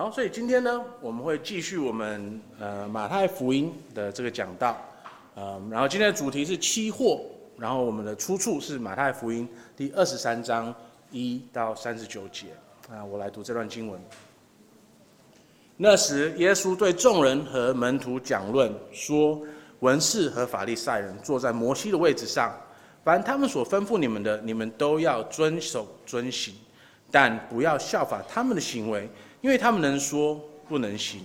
[0.00, 4.74] 好，所以今天呢，我们会继续我们呃马太福音的这个讲道，
[5.34, 7.20] 呃，然后今天的主题是期货，
[7.58, 10.74] 然后我们的出处是马太福音第二十三章
[11.10, 12.46] 一到三十九节。
[12.90, 14.00] 啊，我来读这段经文。
[15.76, 19.38] 那时，耶稣对众人和门徒讲论说
[19.80, 22.58] ：“文士和法利赛人坐在摩西的位置上，
[23.04, 26.54] 凡他们所吩咐你们的，你们都要遵守遵行，
[27.10, 29.06] 但不要效法他们的行为，
[29.40, 31.20] 因为他们能说不能行。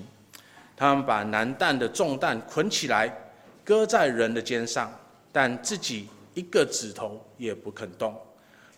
[0.77, 3.13] 他们把难担的重担捆起来，
[3.63, 4.91] 搁在人的肩上，
[5.31, 8.15] 但自己一个指头也不肯动。”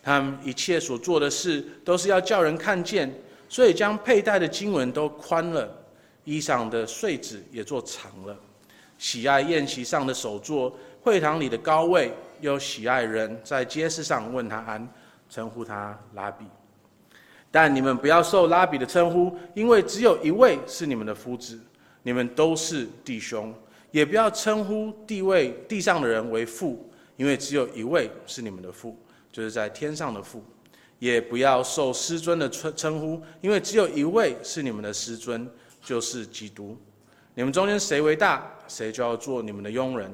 [0.00, 3.12] 他们一切所做的事，都是要叫人看见，
[3.48, 5.68] 所以将佩戴的经文都宽了，
[6.24, 8.34] 衣裳的穗子也做长了。
[8.96, 14.88] 喜爱宴席上的首座，会堂里的高位，又喜爱人在街市上问他安，
[15.28, 16.44] 称呼他拉比。
[17.50, 21.58] 但你们不要受拉比的称呼，因为只有一位是你们的夫子，
[22.02, 23.54] 你们都是弟兄。
[23.90, 28.96] 也不要称呼地位地上的人为父，因为只有一位是你们的父。
[29.30, 30.42] 就是在天上的父，
[30.98, 35.48] 也不要受师尊的称称呼，因为只有一位是你们的师尊，
[35.82, 36.76] 就是基督。
[37.34, 40.12] 你们中间谁为大，谁就要做你们的佣人。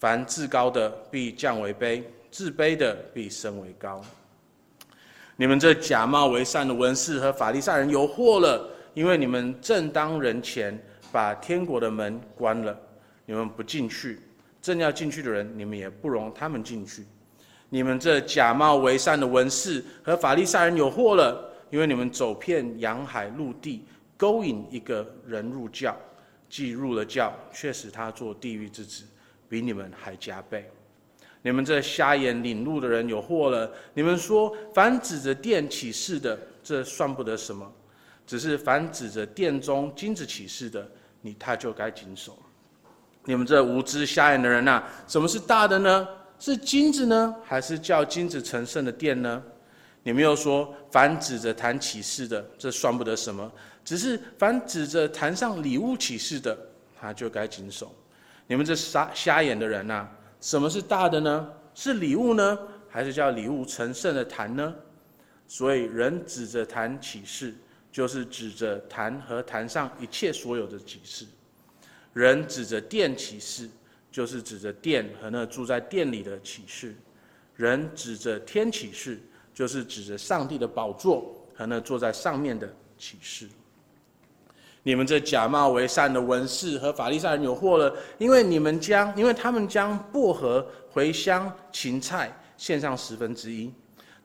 [0.00, 4.02] 凡自高的必降为卑，自卑的必升为高。
[5.36, 10.78] 你们这假冒为善的文士和法利赛人有祸了，因为你们正当人前
[11.10, 12.78] 把天国的门关了，
[13.26, 14.20] 你们不进去，
[14.62, 17.04] 正要进去的人，你们也不容他们进去。
[17.68, 23.84] 你们这假冒为善的文士和法利赛人有祸了，因为你们走遍洋海陆地，
[24.16, 25.96] 勾引一个人入教，
[26.48, 29.04] 既入了教，却使他做地狱之子，
[29.48, 30.70] 比你们还加倍。
[31.44, 37.66] 你们这瞎眼领路的人有祸了，你们说凡指着殿起誓的，这算不得什么；
[38.26, 40.88] 只是凡指着殿中金子起誓的，
[41.20, 42.38] 你他就该谨守。
[43.26, 46.08] 你们这无知瞎眼的人呐、什么是大的呢？
[46.38, 49.42] 是金子呢，还是叫金子成圣的殿呢？
[50.02, 53.46] 你们又说，凡指着坛起誓的，这算不得什么；
[53.84, 56.56] 只是凡指着坛上礼物起誓的，
[56.98, 57.94] 他就该谨守。
[58.46, 60.08] 你们这瞎瞎眼的人呐、
[60.44, 61.50] 什么是大的呢？
[61.74, 62.58] 是礼物呢，
[62.90, 64.74] 还是叫礼物成圣的坛呢？
[65.48, 67.54] 所以人指着坛起誓，
[67.90, 71.24] 就是指着坛和坛上一切所有的启示；
[72.12, 73.68] 人指着殿起誓。
[74.12, 76.94] 就是指着殿和那住在殿里的起誓，
[77.56, 79.18] 人指着天起誓，
[79.52, 83.48] 就是指着上帝的宝座和那坐在上面的起誓。
[84.84, 90.64] 你们这假冒为善的文士和法利赛人有祸了，因为你们将，因为他们将薄荷、
[90.94, 93.72] 茴香、芹菜献上十分之一。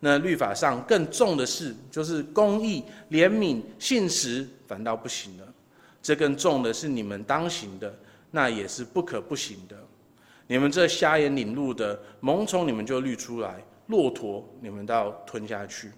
[0.02, 5.48] 那律法上更重的事，就是公义、怜悯、信实，反倒不行了。
[6.02, 7.94] 这更重的是你们当行的。
[8.32, 9.76] 那也是不可不行的。
[10.46, 13.56] 你们这瞎眼领路的，萌虫你们就滤出来；
[13.88, 15.92] 骆驼你们都要吞下去。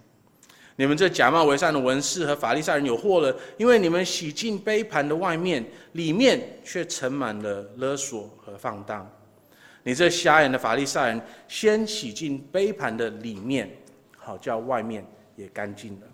[0.76, 9.08] 你们这假冒为善的文士和法利赛人有祸了，因为你们洗净杯盘的外面，里面却盛满了勒索和放荡。
[9.82, 13.70] 你这瞎眼的法利赛人，先洗净杯盘的里面，
[14.16, 15.04] 好叫外面
[15.36, 16.06] 也干净了。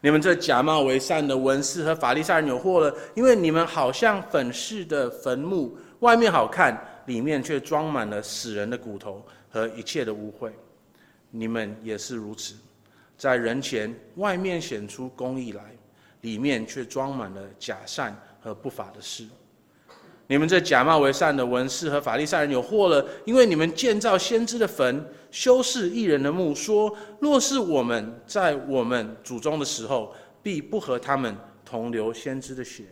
[0.00, 6.76] 你们这假冒为善的文士和法利赛人有祸了，因为你们好像粉饰的坟墓，外面好看，
[7.06, 10.50] 里面却装满了死人的骨头和一切的污秽。
[11.30, 12.54] 你们也是如此，
[13.18, 15.62] 在人前外面显出公义来，
[16.20, 19.26] 里面却装满了假善和不法的事。
[20.28, 32.84] 你们这假冒为善的文士和法利赛人有祸了，因为你们建造先知的坟，修饰义人的墓，说：若是我们在我们祖宗的时候，必不和他们同流先知的血。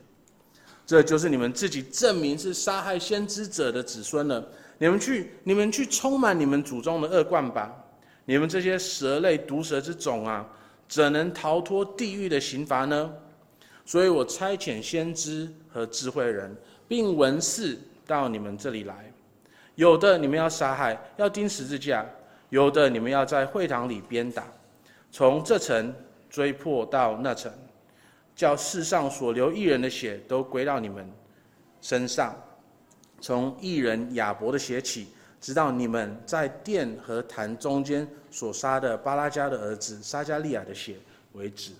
[0.84, 4.48] 这就是你们自己证明是杀害先知者的子孙了。
[4.78, 7.72] 你们去，你们去充满你们祖宗的恶贯吧！
[8.26, 10.46] 你们这些蛇类毒蛇之种啊，
[10.86, 13.10] 怎能逃脱地狱的刑罚呢？
[13.86, 16.54] 所以我差遣先知和智慧人。
[16.88, 17.76] 并文士
[18.06, 19.12] 到你们这里来，
[19.74, 22.04] 有的你们要杀害，要钉十字架；
[22.48, 24.44] 有的你们要在会堂里鞭打，
[25.10, 25.92] 从这层
[26.30, 27.52] 追迫到那层，
[28.36, 31.10] 叫世上所流一人的血都归到你们
[31.80, 32.40] 身上，
[33.20, 35.08] 从一人亚伯的血起，
[35.46, 40.96] 直到你们在殿和坛中间所杀的巴拉加的儿子撒迦利亚的血
[41.34, 41.70] 为止。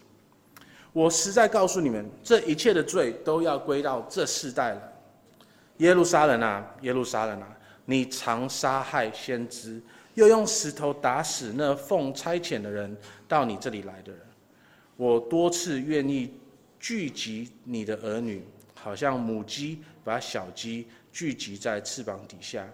[0.92, 4.92] 我实在告诉你们，这一切的罪都要归到这世代了。
[5.78, 7.58] 耶路撒冷啊，耶路撒冷啊！
[7.86, 9.82] 你常杀害先知，
[10.14, 12.96] 又用石头打死那奉差遣的人
[13.26, 14.20] 到你这里来的人。
[14.96, 16.32] 我多次愿意
[16.78, 18.44] 聚集你的儿女，
[18.76, 22.64] 好像母鸡把小鸡聚集在翅膀底下，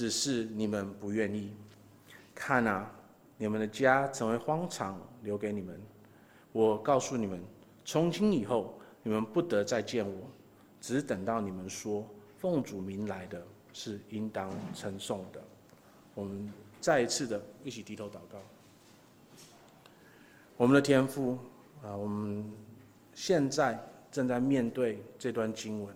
[0.00, 1.52] 只是你们不愿意。
[2.34, 2.90] 看啊，
[3.36, 5.78] 你们的家成为荒场，留给你们。
[6.52, 7.38] 我告诉你们，
[7.84, 10.26] 从今以后，你们不得再见我，
[10.80, 12.08] 只等到你们说
[12.38, 15.42] 奉主名来的是应当称颂的。
[16.14, 16.50] 我们
[16.80, 18.38] 再一次的一起低头祷告。
[20.56, 21.36] 我们的天父
[21.84, 22.50] 啊，我们
[23.12, 23.78] 现在
[24.10, 25.94] 正在面对这段经文，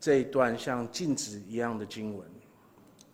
[0.00, 2.26] 这一段像镜子一样的经文，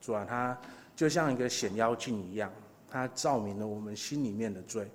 [0.01, 0.59] 主啊，他
[0.97, 2.53] 就像一个显妖镜一样，
[2.91, 4.87] 它照明了我们心里面的罪。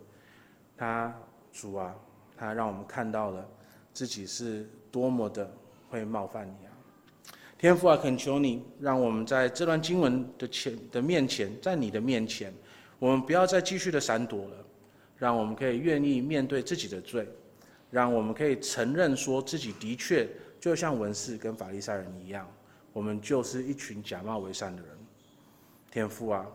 [0.78, 1.13] 他
[1.54, 1.96] 主啊，
[2.36, 3.48] 他让我们看到了
[3.94, 5.50] 自己是多么的
[5.90, 6.72] 会冒犯你啊！
[7.57, 12.54] 天父啊，恳求你，让我们在这段经文的前的面前，在你的面前，
[13.00, 14.58] 我们不要再继续的闪躲了，
[15.18, 17.25] 让我们可以愿意面对自己的罪，
[17.90, 20.28] 让我们可以承认说自己的确
[20.60, 22.46] 就像文士跟法利赛人一样，
[22.95, 24.92] 我们就是一群假冒为善的人。
[25.92, 26.45] 天父啊，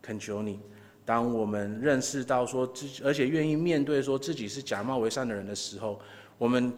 [0.00, 0.60] 恳求你，
[1.04, 6.00] 当我们认识到说自己，而且愿意面对说自己是假冒为善的人的时候，
[6.38, 6.72] 我们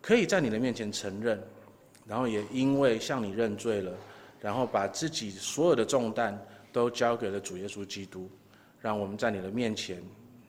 [0.00, 1.38] 可以在你的面前承认。
[2.06, 3.92] 然后也因为向你认罪了，
[4.40, 6.40] 然后把自己所有的重担
[6.72, 8.30] 都交给了主耶稣基督，
[8.80, 10.00] 让我们在你的面前，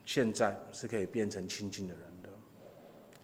[0.06, 2.28] 现在是可以变成亲近的人的。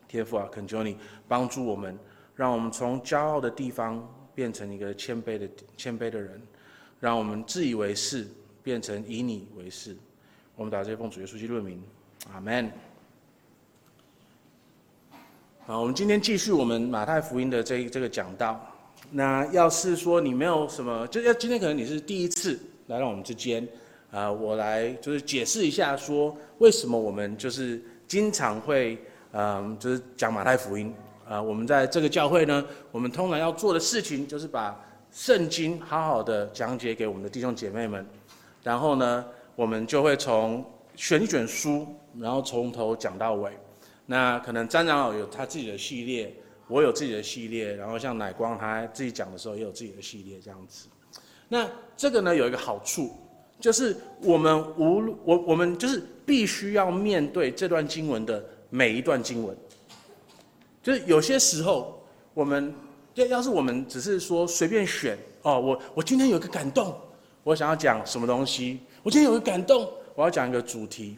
[0.09, 0.99] 天父啊，恳求你
[1.29, 1.97] 帮助我们，
[2.35, 4.05] 让我们从骄傲的地方
[4.35, 6.41] 变成一个谦卑的谦卑的人，
[7.01, 8.27] 让我们自以为是
[8.63, 9.97] 变成以你为是。
[10.57, 11.83] 我们打这封主耶稣基督的名，
[12.33, 12.71] 阿门。
[15.67, 18.61] 好，我们今天继续我们马太福音的这这个讲道。
[19.11, 23.67] 那要是说你没有什么，就要今天可能你是第一次来到我们之间，
[24.11, 28.99] 啊，我来就是解释一下，说为什么我们就是经常会，
[29.33, 30.93] 嗯，就是讲马太福音。
[31.29, 34.79] 啊，我们在这个教会呢，我们通常要做的事情就是把
[35.11, 38.05] 圣经好好的讲解给我们的弟兄姐妹们，
[38.63, 39.25] 然后呢，
[39.57, 40.65] 我们就会从
[40.97, 41.87] 选一卷书，
[42.19, 43.53] 然后从头讲到尾。
[44.07, 46.35] 那可能詹长老有他自己的系列，
[46.69, 50.89] 我有自己的系列，然后像乃光他自己讲的时候也有自己的系列这样子。
[51.49, 51.67] 那
[51.97, 53.13] 这个呢有一个好处，
[53.59, 59.57] 就是我们无我我们就是必须要面对这段经文的每一段经文。
[60.85, 62.01] 就是有些时候
[62.33, 62.73] 我们
[63.15, 66.97] 要要是我们只是说随便选哦，我我今天有个感动，
[67.43, 71.17] 我想要讲什么东西，我今天有个感动，我要讲一个主题，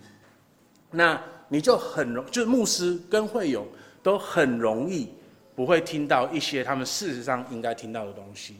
[0.91, 1.21] 那。
[1.49, 3.65] 你就很容，就是牧师跟会友
[4.03, 5.09] 都很容易
[5.55, 8.57] 不会听到一些他们事实上应该听到的东西。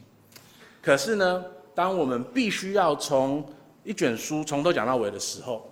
[0.81, 1.43] 可是呢，
[1.75, 3.45] 当我们必须要从
[3.83, 5.69] 一卷书从头讲到尾的时候，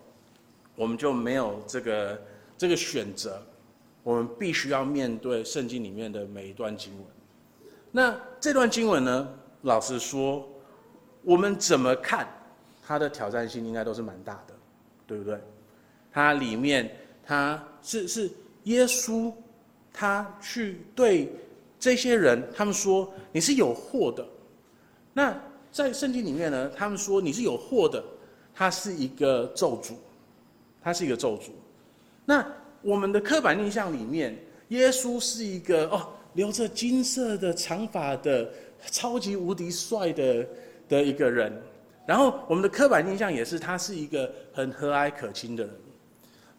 [0.75, 2.21] 我们就没有这个
[2.57, 3.41] 这个选择，
[4.05, 7.05] 我们必须要面对圣经里面的每一段经文。
[7.91, 9.27] 那这段经文呢，
[9.63, 10.47] 老实说，
[11.23, 12.27] 我们怎么看
[12.85, 14.53] 它的挑战性应该都是蛮大的，
[15.07, 15.41] 对不对？
[16.13, 16.95] 它里面。
[17.27, 18.29] 他是是
[18.65, 19.33] 耶稣，
[19.91, 21.33] 他去对
[21.79, 24.23] 这些人，他们说你是有祸的。
[25.11, 25.35] 那
[25.71, 28.03] 在圣经里面呢，他们说你是有祸的，
[28.53, 29.93] 他是一个咒诅，
[30.83, 31.49] 他是一个咒诅。
[32.25, 32.45] 那
[32.85, 34.37] 我们的刻板印象里面，
[34.67, 38.47] 耶稣是一个哦，留着金色的长发的
[38.91, 40.47] 超级无敌帅的
[40.87, 41.51] 的一个人。
[42.05, 45.73] 然后我们的刻板印象也是他是一个很和蔼可亲的人。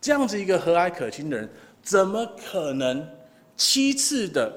[0.00, 1.48] 这样子一个和蔼可亲的人，
[1.80, 3.08] 怎么可能
[3.56, 4.52] 七次的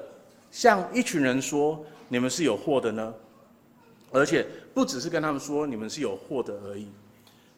[0.50, 3.14] 向一群人说你们是有祸的呢？
[4.10, 6.88] 而且不只是跟他们说你们是有祸的而已，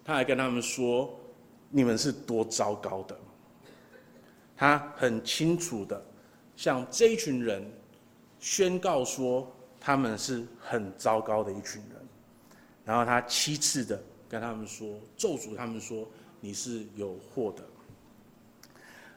[0.04, 1.18] 他还跟他们说
[1.70, 3.16] 你们是多糟糕的。
[4.62, 6.00] 他很清楚的
[6.54, 7.68] 向这一群人
[8.38, 12.00] 宣告说他们是很糟糕的一群人，
[12.84, 16.08] 然后他七次的跟他们说咒诅他们说
[16.40, 17.64] 你是有祸的。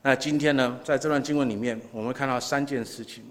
[0.01, 3.23] 那今天呢，在这段经文里面，我们会看到三件事情。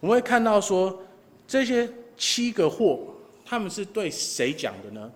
[0.00, 1.02] 我们会看到说，
[1.46, 3.14] 这些七个祸，
[3.44, 5.12] 他们是对谁讲的呢？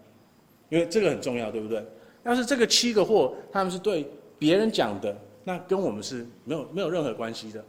[0.68, 1.82] 因为这个很重要，对不对？
[2.24, 4.06] 要是这个七个祸，他们是对
[4.38, 7.64] 别人讲的，那跟我们是没有没有任何关系的，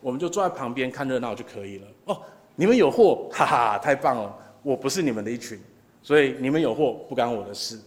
[0.00, 1.86] 我们就坐在旁边看热闹就可以了。
[2.06, 2.22] 哦，
[2.56, 4.34] 你们有货，哈哈，太棒了！
[4.62, 5.58] 我不是你们的一群，
[6.02, 7.78] 所以你们有货不干我的事。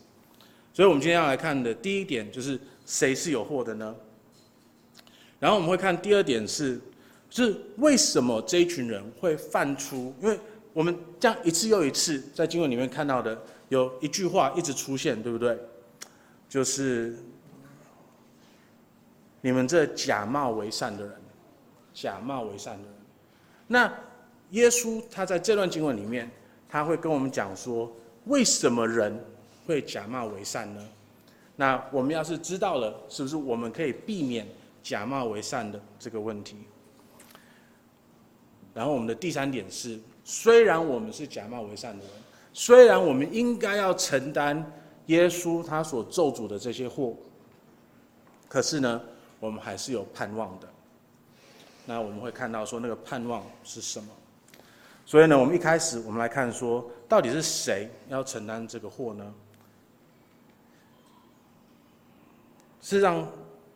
[0.74, 3.96] 所以我们今天要来看的第一点，就是谁是有货的呢？
[5.40, 6.80] 然后我们会看第二点是，
[7.30, 10.14] 是为什么这一群人会犯出？
[10.22, 10.40] 因为
[10.74, 15.58] 我们这样一次又一次在经文里面看到的，有一句话一直出现，对不对？
[16.50, 17.18] 就是
[19.46, 21.14] 你们这假冒为善的人，
[21.94, 22.94] 假冒为善的人。
[23.68, 23.94] 那
[24.52, 26.32] 耶稣他在这段经文里面，
[26.70, 27.92] 他会跟我们讲说，
[28.28, 29.22] 为什么人
[29.68, 30.82] 会假冒为善呢？
[31.58, 34.48] 那我们要是知道了，是不是我们可以避免
[34.82, 36.56] 假冒为善的这个问题？
[38.74, 42.14] 然后我们的第三点是，虽然我们是假冒为善的人，
[42.54, 44.72] 虽然我们应该要承担
[45.08, 47.14] 耶稣他所咒诅的这些祸，
[48.48, 49.02] 可是呢，
[49.44, 50.70] 我们还是有盼望的。
[51.86, 54.08] 那我们会看到说，那个盼望是什么？
[55.06, 59.34] 所以呢，我们一开始我们来看说，到底是谁要承担这个祸呢？
[62.80, 63.30] 事实上，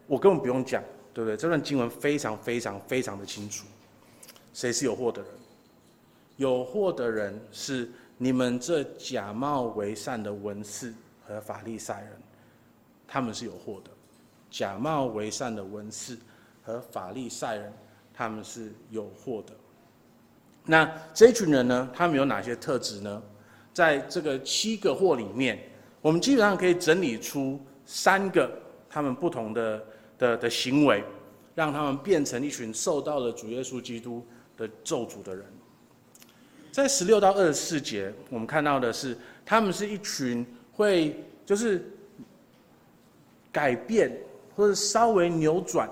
[0.05, 0.81] 我根本不用讲，
[1.13, 1.36] 对不对？
[1.36, 3.65] 这段经文非常非常非常的清楚，
[4.53, 5.31] 谁是有祸的人？
[6.38, 10.93] 有祸的人是你们这假冒为善的文士
[11.25, 12.13] 和法利赛人，
[13.05, 13.91] 他们是有祸的。
[14.49, 16.17] 假冒为善的文士
[16.63, 17.73] 和法利赛人，
[18.13, 19.53] 他们是有祸的。
[20.65, 21.89] 那这一群人呢？
[21.93, 23.21] 他们有哪些特质呢？
[23.73, 25.59] 在这个七个祸里面，
[26.01, 28.51] 我们基本上可以整理出三个
[28.89, 29.85] 他们不同的
[30.17, 31.03] 的的行为，
[31.55, 34.25] 让他们变成一群受到了主耶稣基督
[34.57, 35.45] 的咒诅的人。
[36.71, 41.89] 在十六到二十四节，我们看到的是，他们是一群会就是
[43.51, 44.11] 改变
[44.57, 45.87] 或者稍微扭转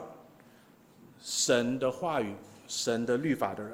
[1.22, 2.34] 神的话语、
[2.68, 3.72] 神的律法的人。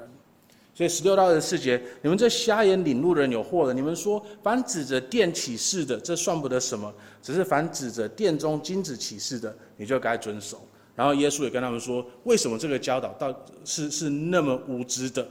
[0.74, 3.74] 所以十六到二十四节，你们这瞎眼领路的人有祸了。
[3.74, 6.90] 你们说，凡指着殿起誓的，这算不得什么；
[7.22, 10.66] 只是凡指着殿中金子起誓的，你就该遵守。
[10.94, 13.34] 然后耶稣也跟他们说，为什么这个教导到
[13.64, 15.26] 是是那么无知的，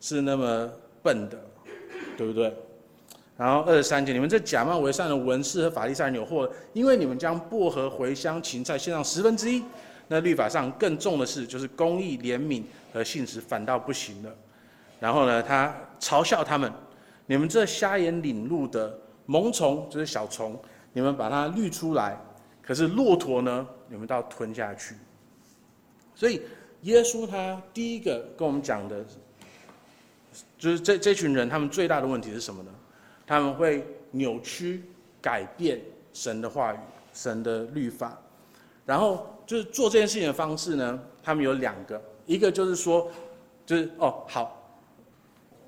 [0.00, 0.70] 是那么
[1.02, 1.38] 笨的，
[2.16, 2.54] 对不对？
[3.36, 9.60] 然后二十三节，你们这假冒为善的文士和法利赛人有祸，因为你们将薄荷、茴香、芹菜献上十分之一，
[10.06, 12.62] 那律法上更重的是，就是公义、怜悯
[12.92, 14.32] 和信实，反倒不行了。
[15.00, 16.72] 然后呢，他嘲笑他们
[17.26, 20.56] ：“你们这瞎眼领路的萌虫，就是小虫，
[20.92, 22.16] 你们把它滤出来；
[22.62, 24.94] 可是骆驼呢，你们倒吞下去。”
[26.14, 26.40] 所以，
[26.82, 29.04] 耶稣他第一个跟我们讲的，
[30.56, 32.70] 就是这这群人他们最大的问题是什么呢？
[33.26, 34.82] 他们会扭曲、
[35.20, 35.80] 改变
[36.12, 36.78] 神的话语、
[37.12, 38.18] 神的律法，
[38.84, 43.10] 然后就是做这件事情的方式呢，他们有两个，一个就是说，
[43.64, 44.60] 就是哦好。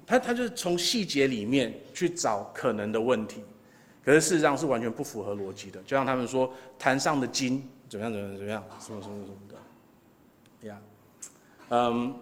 [0.08, 3.42] 他他就是从细节里面去找可能的问题，
[4.04, 5.82] 可是事实上是完全不符合逻辑的。
[5.82, 6.48] 就像他们说
[6.78, 10.80] 坛上的金怎么样怎么样怎么样什么什么什么的，呀，
[11.70, 12.14] 嗯，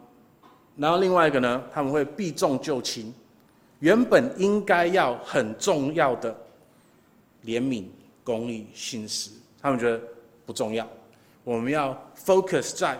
[0.77, 3.13] 然后另外一个呢，他们会避重就轻，
[3.85, 6.35] 原本应该要很重要的
[7.45, 7.85] 怜悯、
[8.25, 10.01] 公义、信实，他们觉得
[10.47, 10.89] 不重要。
[11.45, 12.99] 我们要 focus 在，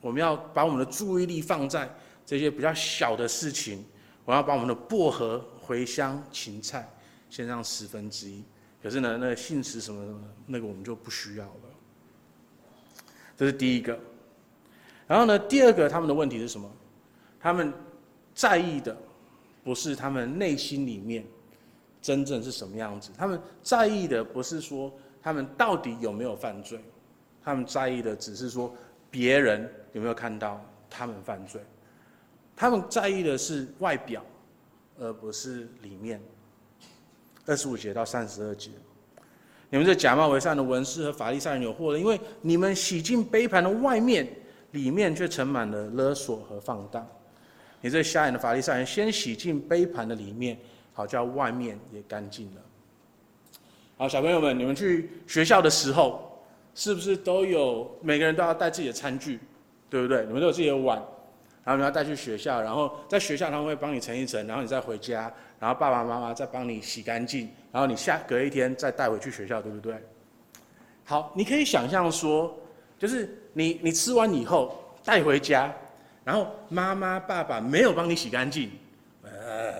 [0.00, 1.86] 我们要把我们的注意力放在
[2.24, 3.84] 这些比较小的事情。
[4.24, 6.88] 我要把我们的薄荷、茴香、芹菜
[7.28, 8.42] 先上十分之一，
[8.82, 13.04] 可是呢，那个信实什么什么，那个我们就不需要了。
[13.36, 14.00] 这是第一个。
[15.06, 16.66] 然后呢，第二个他们的问题是什么？
[17.38, 17.70] 他们
[18.34, 18.96] 在意的
[19.62, 21.24] 不是他们内心里面
[22.00, 24.92] 真正是什么样子，他们在意的不是说
[25.22, 26.80] 他们到底有没有犯罪，
[27.44, 28.74] 他们在意的只是说
[29.10, 31.60] 别人有没有看到他们犯罪。
[32.54, 34.24] 他们在意的是外表，
[34.98, 36.20] 而不是里面。
[37.46, 38.70] 二十五节到三十二节，
[39.68, 44.28] 你们这假冒为善的文士和法利赛人有祸了，因为你们洗净杯盘的外面，
[44.70, 47.04] 里面却盛满了勒索和放荡。
[47.82, 50.56] 你这瞎眼的法利赛人，先洗净杯盘的里面，
[50.94, 52.60] 好叫外面也干净了。
[53.98, 56.42] 好，小朋友们，你们去学校的时候，
[56.74, 59.38] 是不是都有每个人都要带自己的餐具，
[59.90, 60.24] 对不对？
[60.24, 61.02] 你们都有自己的碗。
[61.64, 69.94] 然后你要带去学校，然后在学校他们会帮你盛一盛，然后你再回家，然后爸爸妈妈再帮你洗干净，然后你下隔一天再带回去学校，对不对？
[71.04, 72.52] 好，你可以想象说，
[72.98, 75.72] 就是你你吃完以后带回家，
[76.24, 78.70] 然后妈妈爸爸没有帮你洗干净，
[79.22, 79.74] 呃，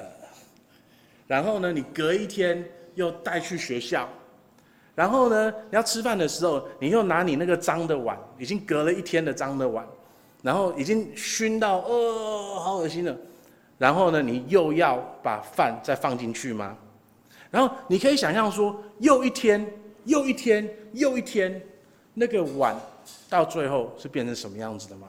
[1.27, 4.09] 然后呢你隔一天又带去学校，
[4.95, 9.87] 然后呢你要吃饭的时候，你又拿你那个脏的碗，已经隔了一天的脏的碗。
[10.43, 13.17] 然后已经熏到，哦，好恶心了。
[13.79, 16.77] 然后呢，你又要把饭再放进去吗？
[17.49, 19.65] 然后你可以想象说，又一天，
[20.03, 21.63] 又一天，又一天，
[22.13, 22.75] 那个碗
[23.31, 25.07] 到最后是变成什么样子的吗？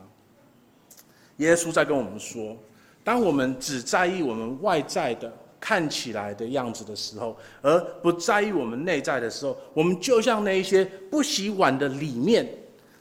[1.38, 2.58] 耶稣在跟我们说，
[3.04, 12.48] 当我们只在意我们外在的看起来的样子的时候，而不在意我们内在的时候，我们就像那一些不洗碗的里面。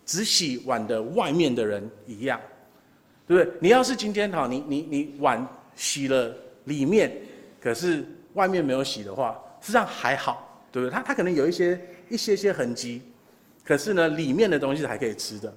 [0.04, 2.38] 只洗碗的外面的人一样，
[3.24, 3.52] 对不对？
[3.60, 5.46] 你要是今天好，你你你碗
[5.76, 6.34] 洗了
[6.64, 7.16] 里面，
[7.60, 10.92] 可是外面没有洗的话，实际上还好，对不对？
[10.92, 13.00] 它它可能有一些一些些痕迹，
[13.64, 15.54] 可是呢，里面的东西还可以吃的。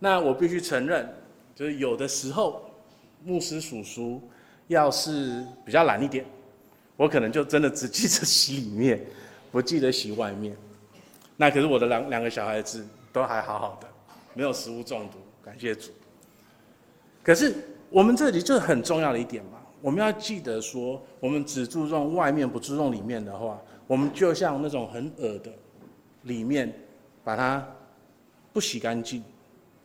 [0.00, 1.08] 那我必须承认，
[1.54, 2.62] 就是有的时候，
[3.24, 4.20] 牧师叔叔
[4.68, 6.24] 要是比较懒一点，
[6.96, 9.04] 我可能就真的只记得洗里面，
[9.50, 10.56] 不记得洗外面。
[11.36, 13.88] 那可是我的两两个小孩子都还好好的，
[14.34, 15.90] 没有食物中毒，感谢主。
[17.22, 17.54] 可是
[17.90, 25.52] 我们这里就很重要的一点嘛，我们要记得说，我们只注重外面不注重里面的话，我们就像那种很恶的，
[26.22, 26.72] 里面
[27.22, 27.66] 把它
[28.52, 29.22] 不洗干净。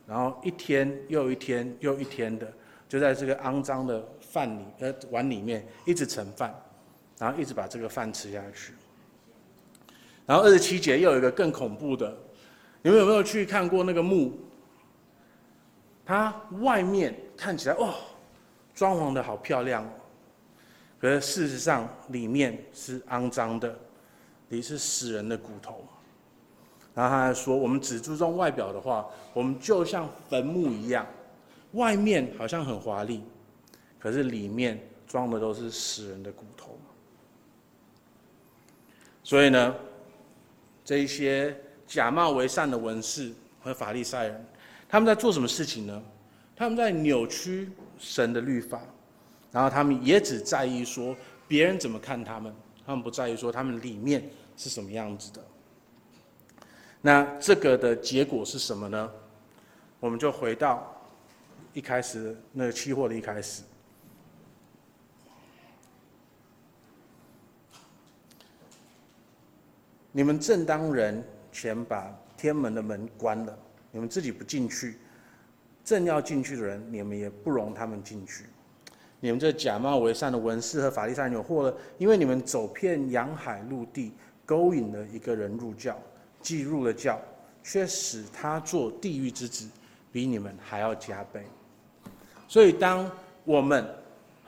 [0.07, 2.51] 然后一天又一天又一天的，
[2.87, 6.55] 就在这个肮脏的饭里呃碗里面一直盛饭，
[7.19, 8.73] 然后一直把这个饭吃下去。
[10.25, 12.17] 然后二十七节又有一个更恐怖的，
[12.81, 14.33] 你们有没有去看过那个墓？
[16.05, 17.93] 它外面看起来哦，
[18.73, 19.85] 装潢的好漂亮，
[21.01, 23.77] 可是事实上里面是肮脏的，
[24.47, 25.85] 里是死人的骨头。
[26.97, 31.05] 然后他还说：“我们只注重外表的话，我们就像坟墓一样，
[31.73, 33.21] 外面好像很华丽，
[33.99, 36.75] 可是里面装的都是死人的骨头。
[39.23, 39.75] 所以呢，
[40.83, 44.45] 这一些假冒为善的文士和法利赛人，
[44.89, 46.01] 他们在做什么事情呢？
[46.55, 48.81] 他们在扭曲神的律法，
[49.51, 51.15] 然后他们也只在意说
[51.47, 52.51] 别人怎么看他们，
[52.83, 55.39] 他们不在意说他们里面是什么样子的。”
[57.07, 59.09] 那这个的结果是什么呢？
[59.97, 60.93] 我们就回到
[61.71, 63.63] 一开始那个期货的一开始。
[70.11, 73.57] 你们正当人前把天门的门关了，
[73.89, 74.97] 你们自己不进去，
[75.85, 78.47] 正要进去的人，你们也不容他们进去。
[79.21, 84.11] 你们这假冒为善的文士和法利赛人有祸了，因为你们走遍洋海陆地，
[84.45, 85.97] 勾引了一个人入教。
[86.41, 87.19] 既入了教，
[87.63, 89.67] 却使他做地狱之子，
[90.11, 91.45] 比你们还要加倍。
[92.47, 93.09] 所以，当
[93.43, 93.85] 我们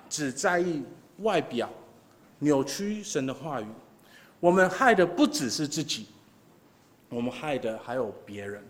[0.09, 0.81] 只在意
[1.19, 1.69] 外表，
[2.39, 3.67] 扭曲神的话语，
[4.39, 6.07] 我们害的不只是自己，
[7.09, 8.63] 我们害的还有别人。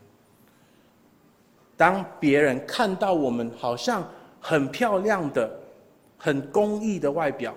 [1.77, 4.05] 当别人看到我们好像
[4.41, 5.49] 很漂亮的、
[6.17, 7.55] 很公义的外表，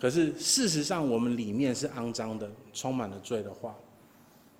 [0.00, 3.74] 可是事实上我们里面是肮脏的，充满了罪的话。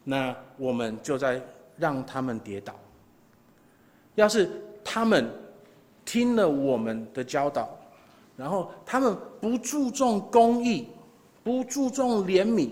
[0.04, 1.40] 那我们就在
[1.76, 2.74] 让他们跌倒。
[4.14, 4.50] 要是
[4.84, 5.30] 他们
[6.04, 7.78] 听了我们的教导，
[8.36, 10.88] 然后他们不注重公义，
[11.44, 12.70] 不注重怜悯，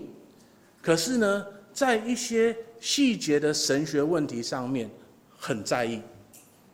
[0.81, 4.89] 可是呢，在一些细节的神学问题上面
[5.37, 6.01] 很在意，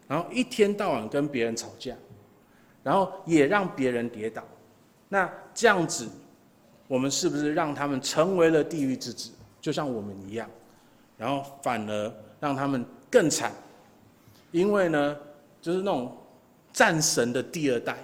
[0.08, 1.96] 然后一天到晚跟别人吵架，
[2.84, 4.44] 然后也让别人跌倒。
[5.08, 6.08] 那这样子，
[6.88, 9.30] 我们是不是让他们成为了地狱之子？
[9.66, 10.48] 就像我们一样，
[11.18, 13.52] 然后反而让他们更惨，
[14.52, 15.18] 因为呢，
[15.60, 16.16] 就是那种
[16.72, 17.98] 战神的第二代，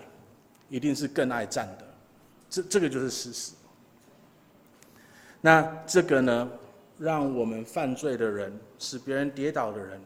[0.70, 1.86] 一定是更爱战的，
[2.50, 3.52] 这这个就是事实。
[5.40, 6.50] 那这个呢，
[6.98, 10.02] 让我们犯罪的人，使别人跌倒的人，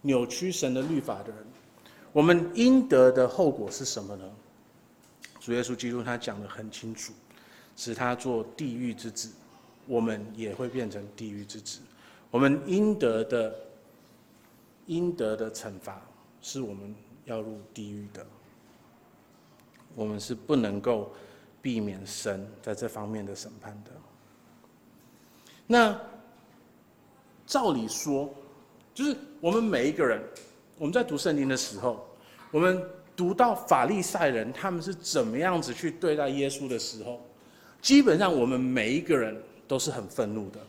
[0.00, 1.38] 扭曲神的律法的人，
[2.12, 4.24] 我们应得的后果是什么呢？
[5.40, 7.12] 主耶稣基督他讲的很清楚，
[7.74, 9.28] 使他做地狱之子。
[9.86, 11.80] 我们也会变成地狱之子，
[12.30, 13.54] 我们应得的
[14.86, 16.00] 应得的惩罚
[16.40, 16.94] 是我们
[17.26, 18.24] 要入地狱的，
[19.94, 21.12] 我们是不能够
[21.60, 23.90] 避免神在这方面的审判的。
[25.66, 26.00] 那
[27.46, 28.32] 照理说，
[28.94, 30.18] 就是我们每一个人，
[30.78, 32.06] 我们在读圣经的时候，
[32.50, 32.82] 我们
[33.14, 37.20] 读到法利赛人他们是怎么样子去对待耶稣的时候，
[37.82, 39.36] 基本上我们每一个人。
[39.66, 40.60] 都是很愤怒的，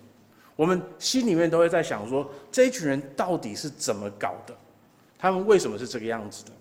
[0.56, 4.56] 我们心里面都会在想说，这一群人到底是怎么搞的？
[5.18, 6.52] 他们为什么是这个样子的？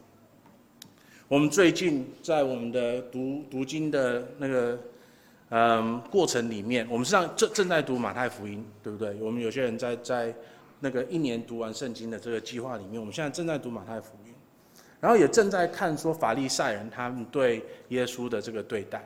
[1.29, 4.79] 我们最近在我们的读读经的那个
[5.51, 9.15] 嗯过程里面，我们实际上正正在读马太福音，对不对？
[9.21, 10.35] 我们有些人在在
[10.81, 14.35] 那个一年读完圣经的这个计划里面，我们现在正在读马太福音，
[15.01, 19.05] 然后也正在看说法利赛人他们对耶稣的这个对待。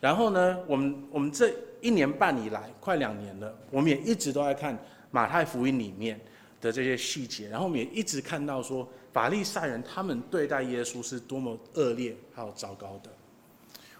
[0.00, 4.76] 然后呢，我们我们这一年半以来，快两年了，我们也一直都在看
[5.10, 6.18] 马太福音里面
[6.60, 13.10] 的这些细节，然后我们也一直看到说，法利赛人他们对待耶稣是多么恶劣还有糟糕的。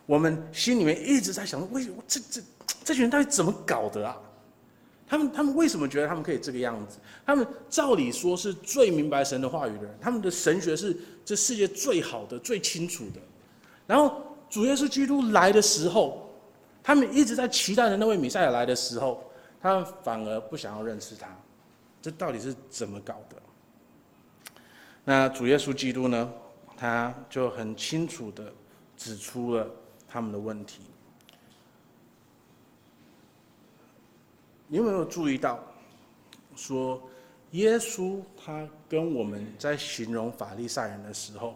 [0.07, 2.41] 我们心里面一直在想，为什么这这
[2.83, 4.17] 这群人到底怎么搞的啊？
[5.07, 6.99] 他们他们为什么觉得他们可以这个样子？
[7.27, 13.21] 他们照理说是最明白神的话语的人，他们的神学是这世界最好的、最清楚的。
[13.87, 16.29] 然后主耶稣基督来的时候，
[16.83, 19.23] 他们一直在期待的那位米赛亚来的时候，
[19.63, 21.29] 他们反而不想要认识他。
[22.03, 23.37] 这到底是怎么搞的？
[25.05, 26.31] 那主耶稣基督呢？
[26.77, 28.51] 他就很清楚的
[28.97, 29.71] 指出了
[30.09, 30.81] 他们的问题。
[34.67, 35.63] 你有没有注意到，
[36.57, 36.99] 说
[37.51, 41.55] 耶稣他跟我们在形容法利赛人的时候，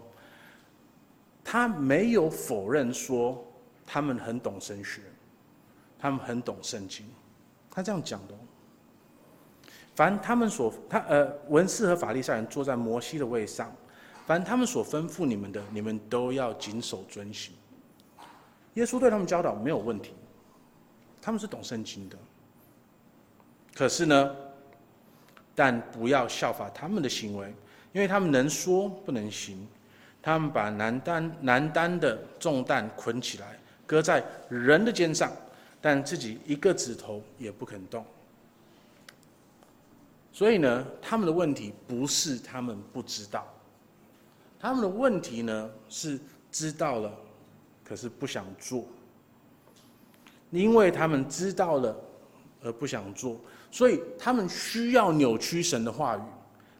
[1.44, 3.46] 他没有否认说
[3.86, 5.02] 他们很懂神学，
[5.98, 7.06] 他们很懂圣经，
[7.70, 8.34] 他这样讲的。
[9.94, 13.72] 凡他们所他呃文士和法利赛人坐在摩西的位上，
[14.26, 17.54] 凡他们所吩咐你们的，你们都要谨守遵行。
[18.72, 20.14] 耶稣对他们教导没有问题，
[21.22, 22.16] 他们是懂圣经的。
[23.72, 24.34] 可是呢，
[25.54, 27.54] 但不要效法他们的行为，
[27.92, 29.64] 因为他们能说不能行。
[30.24, 35.30] 他们把男单男单的重担捆起来，搁在人的肩上，
[35.82, 38.02] 但自己一个指头也不肯动。
[40.32, 43.46] 所以呢，他们的问题不是他们不知道，
[44.58, 46.18] 他们的问题呢是
[46.50, 47.12] 知道了，
[47.84, 48.86] 可是不想做，
[50.50, 51.94] 因为他们知道了
[52.62, 53.38] 而不想做。
[53.70, 56.22] 所以他们需要扭曲神的话语，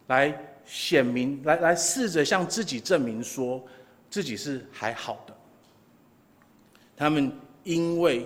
[0.07, 3.63] 来显明，来来试着向自己证明说，
[4.09, 5.35] 自己是还好的。
[6.97, 7.31] 他们
[7.63, 8.25] 因为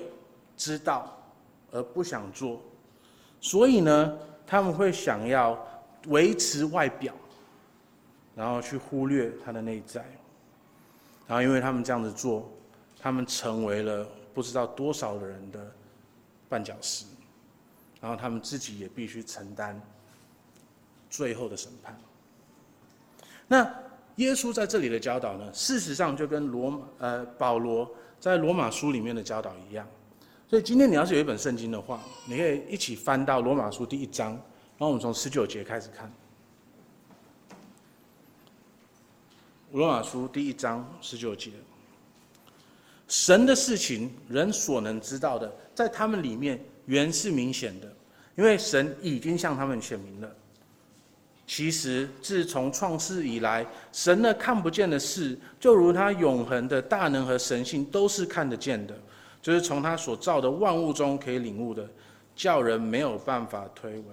[0.55, 1.17] 知道
[1.71, 2.61] 而不想做，
[3.41, 5.57] 所以呢，他们会想要
[6.07, 7.13] 维持外表，
[8.35, 10.05] 然后去忽略他的内在。
[11.27, 12.49] 然后因为他们这样子做，
[12.99, 15.71] 他们成为了不知道多少的人的
[16.49, 17.05] 绊脚石。
[18.01, 19.79] 然后他们自己也必须承担
[21.09, 21.97] 最后的审判。
[23.49, 23.69] 那
[24.15, 29.85] 耶稣在这里的教导呢，事实上就跟罗呃保罗在罗马书里面的教导一样。
[30.47, 36.09] 所以今天你要是有一本圣经的话，你可以一起翻到罗马书第一章，然后我们从十九节开始看。
[39.73, 41.51] 罗马书第一章十九节，
[43.09, 46.63] 神的事情，人所能知道的，在他们里面。
[46.85, 47.95] 原是明显的，
[48.35, 50.35] 因为神已经向他们显明了。
[51.49, 58.95] 其实自从创世以来，神的看不见的事，就如他永恒的大能和神性，都是看得见的，
[59.41, 61.89] 就是从他所造的万物中可以领悟的，
[62.35, 64.03] 叫人没有办法推诿。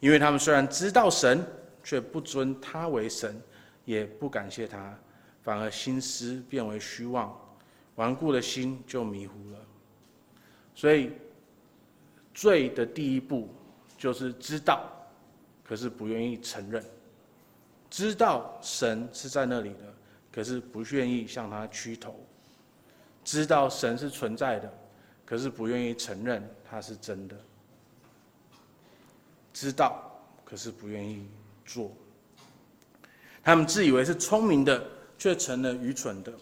[0.00, 1.44] 因为他们虽然知道神，
[1.82, 3.38] 却不尊他为神，
[3.84, 4.98] 也不感谢他，
[5.42, 7.38] 反而心思变为虚妄，
[7.96, 9.58] 顽固的心就迷糊了。
[10.74, 11.10] 所以。
[12.32, 13.48] 罪的第一步
[13.96, 14.90] 就是知道，
[15.64, 16.82] 可是不愿意承认；
[17.90, 19.94] 知道神是在那里的，
[20.30, 22.12] 可是不愿意向他屈头；
[23.24, 24.72] 知道神是存在的，
[25.24, 27.34] 可是不愿意承认他是真的；
[29.52, 31.26] 知道，可是不愿意
[31.64, 31.90] 做。
[33.42, 36.32] 他们自以为是聪明的，却成了愚蠢的。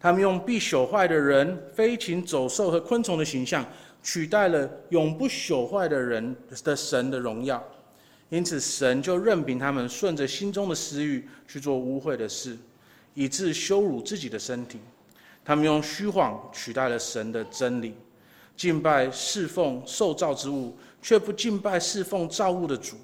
[0.00, 3.64] 他们用必朽坏的人、飞禽走兽和昆虫的形象。
[4.02, 7.66] 取代了永不朽坏的人的神的荣耀，
[8.34, 12.58] 因此神就任凭他们顺着心中的私欲去做污秽的事，
[13.14, 14.80] 以致羞辱自己的身体。
[15.44, 17.94] 他们用虚谎取代了神的真理，
[18.56, 22.96] 敬拜侍奉受造之物，却不敬拜侍奉造物的主。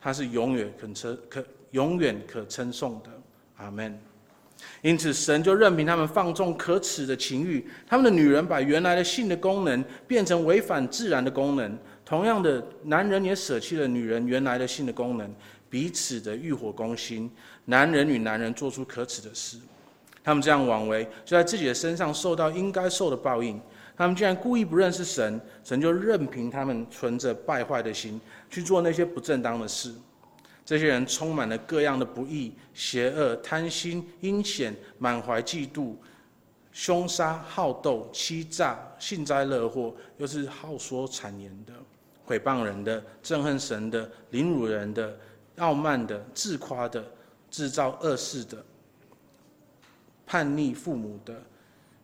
[0.00, 3.10] 他是永远可称可永远可称颂的。
[3.58, 4.00] 阿门。
[4.80, 11.78] 因此，神就任凭他们放纵可耻的情欲，他们的女人把原来的性的功能变成违反自然的功能。
[12.04, 15.34] 同样的，男人也舍弃了女人原来的性的功能，
[15.70, 17.30] 彼此的欲火攻心，
[17.64, 19.58] 男人与男人做出可耻的事。
[20.22, 23.60] 他们这样妄为，就在自己的身上受到应该受的报应。
[23.96, 29.94] 他们竟然故意不认识神，神就任凭他们存着败坏的心去做那些不正当的事。
[30.64, 35.94] 这些人充满了各样的不义、邪恶、贪心、阴险、满怀嫉妒、
[36.72, 41.72] 凶杀、好斗、欺诈、幸灾乐祸，又是好说谗言的、
[42.24, 45.16] 毁谤人的、憎恨神的、凌辱人的、
[45.58, 47.04] 傲慢的、自夸的、
[47.50, 48.64] 制造恶事的、
[50.26, 51.34] 叛逆父母的、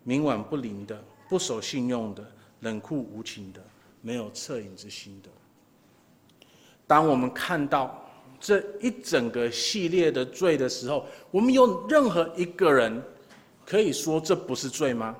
[0.06, 2.24] 冥顽不灵的、不守信用的、
[2.60, 3.60] 冷酷无情的、
[4.00, 5.28] 没有恻隐之心的。
[6.86, 8.06] 当我们看到。
[8.42, 13.02] 这一整个系列的罪的时候，我们有任何一个人
[13.66, 15.14] 可以说这不是罪吗？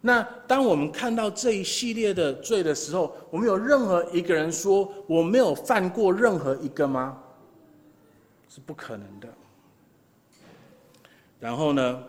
[0.00, 7.20] 那当我们看到这一系列的罪的时候，我们有任何一个人说我没有犯过任何一个吗？
[8.48, 9.28] 是不可能的。
[11.40, 12.02] 然后呢，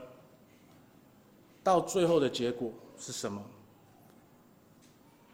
[1.63, 3.43] 到最后的结果是什么？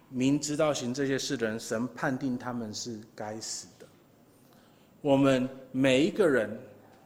[0.10, 3.86] 明知道行这些事的人，神判定他们是该死的。
[5.02, 6.58] 我们每一个人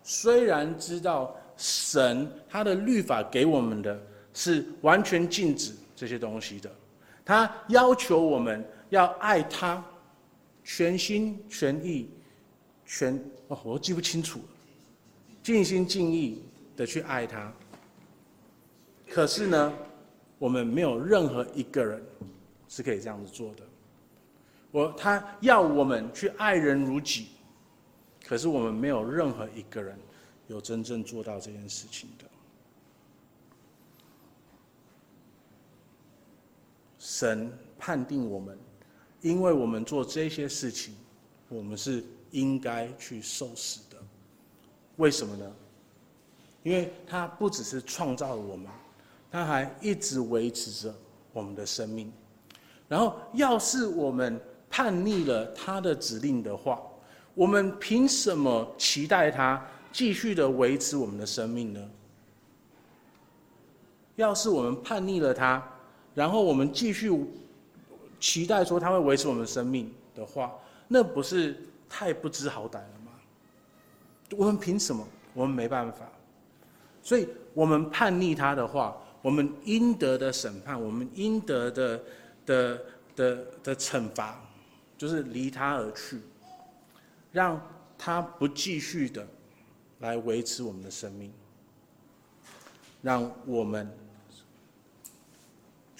[0.03, 3.99] 虽然知道神他的律法给我们的
[4.39, 6.71] 是完全禁止这些东西的，
[7.25, 9.83] 他要求我们要爱他，
[10.63, 12.09] 全心全意
[12.85, 14.45] 全哦，我记不清楚了，
[15.43, 16.41] 尽心尽意
[16.77, 17.51] 的去爱他。
[19.09, 19.73] 可是呢，
[20.37, 22.01] 我们没有任何一个人。
[22.71, 23.63] 是可以这样子做的。
[24.69, 27.29] 我他要我们去爱人如己，
[28.23, 29.97] 可是我们没有任何一个人
[30.45, 32.28] 有真正做到这件事情的。
[37.09, 38.55] 神判定我们，
[39.21, 40.93] 因为我们做这些事情，
[41.47, 43.97] 我们是应该去受死的。
[44.97, 45.51] 为什么呢？
[46.61, 48.67] 因为他不只是创造了我们，
[49.31, 50.93] 他还一直维持着
[51.33, 52.13] 我们的生命。
[52.87, 56.79] 然后，要是我们叛逆了他的指令的话，
[57.33, 61.89] 我们凭什么期待他继续的维持我们的生命呢？
[64.15, 65.67] 要是我们叛逆了他，
[66.19, 67.09] 然后我们继续
[68.19, 70.53] 期待说他会维持我们的生命的话，
[70.89, 71.55] 那不是
[71.87, 73.11] 太不知好歹了吗？
[74.35, 75.07] 我们凭什么？
[75.33, 76.09] 我们没办法。
[77.01, 82.01] 所以，我们叛逆他的话，我们应得的审判，我们应得的。
[82.49, 82.81] 的
[83.15, 84.41] 的的惩罚，
[84.97, 86.19] 就是离他而去，
[87.31, 87.61] 让
[87.95, 89.27] 他不继续的
[89.99, 91.31] 来维持我们的生命，
[93.03, 93.87] 让我们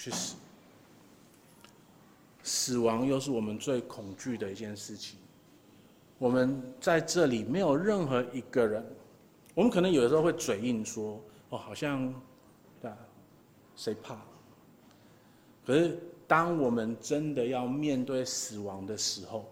[0.00, 0.36] 去死。
[2.42, 5.18] 死亡又是我们最恐惧的一件事情。
[6.18, 8.84] 我们在这里没有任何一个人，
[9.54, 12.12] 我们可能有的时候会嘴硬说：“哦，好像，
[12.80, 12.96] 对啊，
[13.76, 14.16] 谁怕？”
[15.66, 15.98] 可是。
[16.30, 19.50] 当我们真的要面对死亡的时候，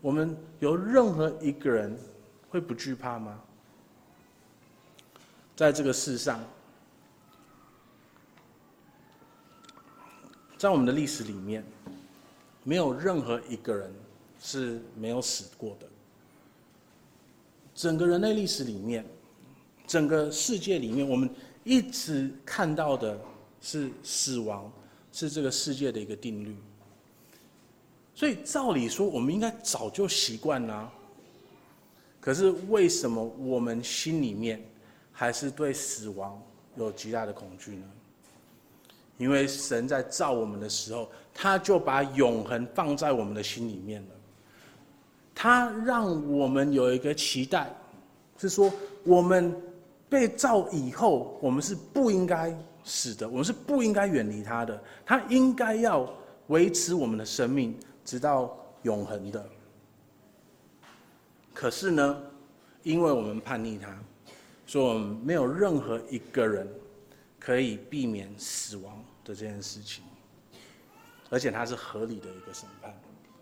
[0.00, 1.98] 我们有任何一个人
[2.48, 3.42] 会不惧怕吗？
[5.56, 6.38] 在这个世上，
[10.58, 11.64] 在我们的历史里面，
[12.64, 13.92] 没有任何一个人
[14.40, 15.86] 是没有死过的。
[17.74, 19.04] 整个人类历史里面，
[19.86, 21.28] 整个世界里面，我们
[21.64, 23.18] 一直看到的
[23.60, 24.70] 是死亡。
[25.12, 26.54] 是这个世界的一个定律，
[28.14, 30.92] 所以照理说，我们应该早就习惯了。
[32.20, 34.62] 可是为什么我们心里面
[35.12, 36.38] 还是对死亡
[36.76, 37.86] 有极大的恐惧呢？
[39.18, 44.08] 因为神在造我们的时候，他就把永恒放在我们的心里面了。
[45.34, 47.74] 他让我们有一个期待，
[48.38, 48.72] 是说
[49.04, 49.54] 我们
[50.08, 52.56] 被造以后，我们是不应该。
[52.88, 56.08] 死的，我们是不应该远离他的，他应该要
[56.46, 59.44] 维持我们的生命直到永恒的。
[61.52, 62.22] 可是呢，
[62.84, 63.88] 因为我们叛逆他，
[64.68, 66.64] 所以我们没有任何一个人
[67.46, 70.02] 可以避免死亡的这件事情，
[71.30, 72.92] 而且它是合理的一个审判，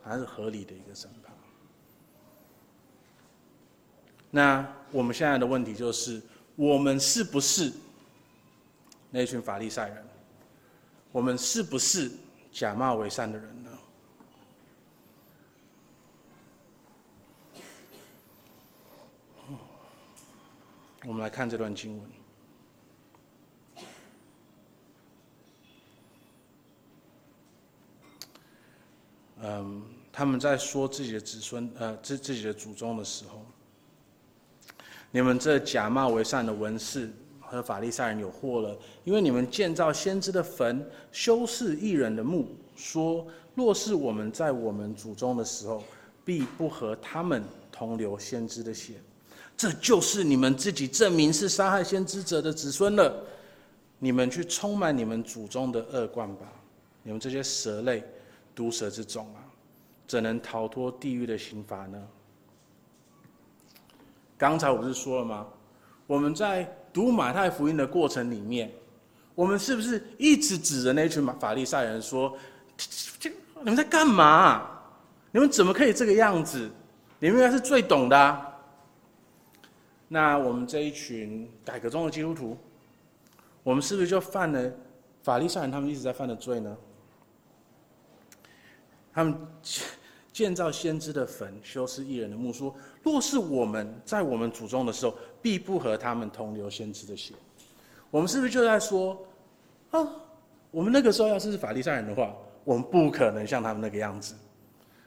[0.04, 1.34] 它是合理的一个审判。
[4.30, 6.20] 那我们现在的问题就是，
[6.54, 7.72] 我们是不是？
[9.10, 10.06] 那群法利赛人，
[11.10, 12.12] 我们是不是
[12.52, 13.70] 假冒为善的人呢？
[21.06, 22.23] 我们来看这段经文。
[29.44, 33.44] 嗯，他们在说自己的子孙，呃，自自己的祖宗的时候，
[35.10, 37.10] 你们这假冒为善的文士。
[37.46, 45.84] 和法利赛人有祸了，因为你们建造先知的坟，修饰艺人的墓，说：若是我们在我们祖宗的时候，
[46.24, 48.94] 必不和他们同流先知的血。
[49.56, 53.22] 这就是你们自己证明是杀害先知者的子孙了。
[54.00, 56.50] 你们去充满你们祖宗的恶贯吧！
[57.04, 58.02] 你们这些蛇类、
[58.54, 59.40] 毒蛇之种啊，
[60.06, 62.02] 怎能逃脱地狱的刑罚呢？
[64.36, 65.46] 刚才我不是说了吗？
[66.06, 66.70] 我们在。
[66.94, 68.70] 读马太福音的过程里面，
[69.34, 72.38] 我们是不是一直指着那群法利赛人说
[73.18, 74.70] ：“这你们在干嘛？
[75.32, 76.70] 你们怎么可以这个样子？
[77.18, 78.54] 你们应该是最懂的。”
[80.06, 82.56] 那我们这一群改革中的基督徒，
[83.64, 84.72] 我们是不是就犯了
[85.24, 86.76] 法利赛人他们一直在犯的罪呢？
[89.14, 89.34] 他们
[90.32, 97.32] 建造先知的坟，修饰义人的墓，说：若是我们在我们祖宗的时候，必不和他们同流先知的血。
[98.10, 99.16] 我们是不是就在说，
[99.90, 100.04] 啊，
[100.72, 104.34] 我们那个时候要是是法利赛人的话，我们不可能像他们那个样子。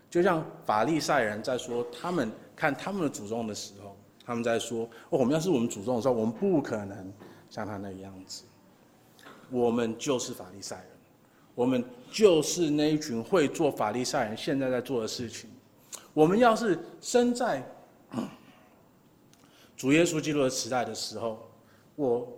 [0.10, 7.14] 就像法利赛人在说他们看他们的祖宗的时候，他们在说，哦，我们要是我们祖宗的时候，我们不可能
[7.50, 8.44] 像他那个样子。
[9.50, 10.86] 我们就是法利赛人，
[11.58, 15.50] 我们就是那一群会做法利赛人现在在做的事情。
[16.14, 17.68] 我们要是生在
[19.76, 21.50] 主耶稣基督的时代的时候，
[21.96, 22.32] 我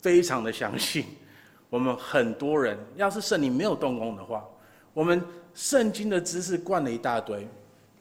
[0.00, 1.04] 非常的相信，
[1.70, 4.44] 我们很多人要是圣灵没有动工的话，
[4.92, 5.22] 我们
[5.54, 7.46] 圣经的知识灌了一大堆，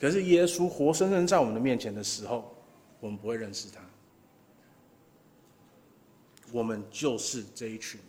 [0.02, 2.52] 可是耶稣活生生在我们的面前的时候，
[3.00, 3.80] 我们不会认识他。
[6.52, 8.02] 我们就是这一群。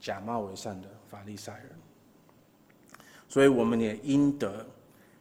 [0.00, 1.70] 假冒为善的法利赛人，
[3.28, 4.66] 所以我们也应得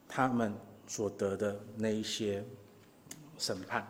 [0.07, 0.53] 他们
[0.87, 2.45] 所得的那一些
[3.37, 3.87] 审判。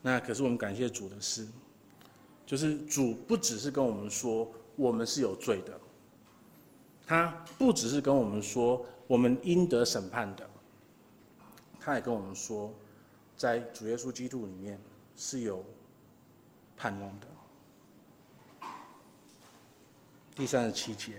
[0.00, 1.48] 那可是我们感谢主的是，
[2.46, 5.80] 就是主不只是跟我们说我们是有罪的，
[7.06, 7.26] 他
[7.58, 10.48] 不只是跟我们说我们应得审判的，
[11.80, 12.72] 他也跟我们说，
[13.36, 14.78] 在主耶稣基督里面
[15.16, 15.64] 是有
[16.76, 17.26] 盼望的。
[20.34, 21.12] 第三十七节，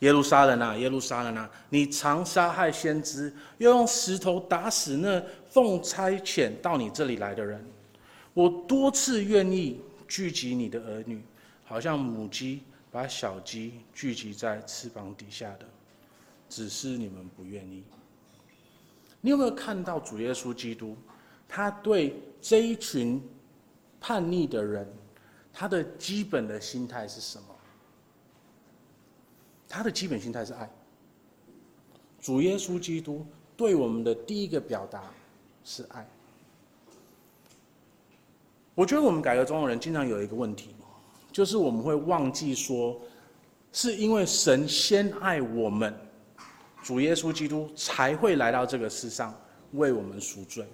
[0.00, 7.64] 耶路撒冷啊，耶路撒冷啊，你常杀害先知，又用石头打死那奉差遣到你这里来的人。
[8.32, 11.22] 我多次愿意聚集你的儿女，
[11.64, 15.66] 好像母鸡把小鸡聚集在翅膀底下的，
[16.48, 17.84] 只是你们不愿意。
[19.20, 20.96] 你有没有看到主耶稣基督，
[21.48, 23.22] 他对这一群
[24.00, 24.92] 叛逆的人，
[25.52, 27.53] 他的基本的心态是什么？
[29.74, 30.70] 他的基本心态是爱。
[32.20, 35.02] 主耶稣基督对我们的第一个表达
[35.64, 36.08] 是爱。
[38.76, 40.68] 我觉得我们改革中的人经常有一个问题，
[41.32, 43.00] 就是我们会忘记说，
[43.72, 45.92] 是因为神先爱我们，
[46.84, 49.34] 主耶稣基督才会来到这个世上
[49.72, 50.64] 为我们赎罪。